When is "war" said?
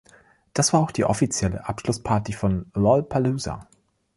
0.73-0.79